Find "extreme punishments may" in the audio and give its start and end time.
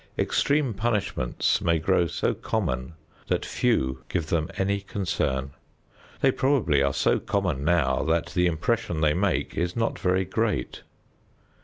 0.17-1.77